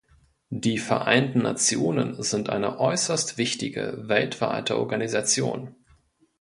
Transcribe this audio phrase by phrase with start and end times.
[0.49, 5.75] Die Vereinten Nationen sind eine äußerst wichtige weltweite Organisation.